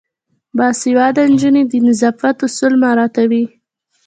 باسواده 0.57 1.23
نجونې 1.33 1.63
د 1.67 1.73
نظافت 1.87 2.35
اصول 2.47 2.73
مراعاتوي. 2.83 3.43